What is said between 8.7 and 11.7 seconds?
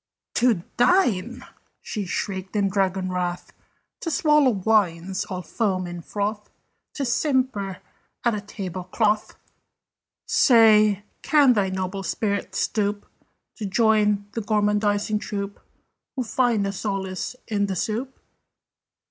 cloth! "Say, can thy